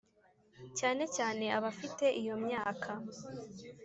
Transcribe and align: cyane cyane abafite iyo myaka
cyane 0.77 1.03
cyane 1.15 1.45
abafite 1.57 2.05
iyo 2.21 2.35
myaka 2.45 2.91